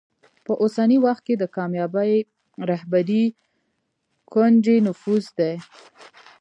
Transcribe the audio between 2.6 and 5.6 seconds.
رهبرۍ کونجي نفوذ دی.